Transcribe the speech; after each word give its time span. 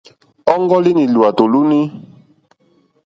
Ɔ́ŋɡɔ́línì 0.53 1.03
lwàtò 1.13 1.43
lúú!ní. 1.51 1.79